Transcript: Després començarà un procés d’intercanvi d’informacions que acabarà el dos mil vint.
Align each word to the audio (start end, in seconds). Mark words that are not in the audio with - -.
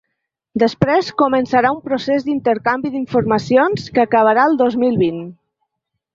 Després 0.61 1.11
començarà 1.21 1.71
un 1.73 1.77
procés 1.89 2.25
d’intercanvi 2.29 2.91
d’informacions 2.95 3.87
que 3.99 4.03
acabarà 4.07 4.49
el 4.53 4.59
dos 4.65 4.81
mil 4.87 4.99
vint. 5.05 5.23